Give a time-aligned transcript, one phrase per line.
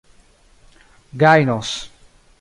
[1.19, 1.89] gajnos